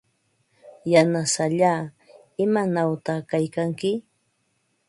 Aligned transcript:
Yanasallaa, 0.91 1.81
¿imanawta 2.43 3.13
kaykanki? 3.29 3.91